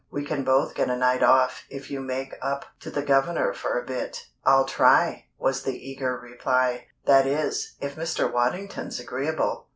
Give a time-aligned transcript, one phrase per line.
[0.09, 3.79] We can both get a night off if you make up to the governor for
[3.79, 8.33] a bit." "I'll try," was the eager reply, "that is, if Mr.
[8.33, 9.67] Waddington's agreeable."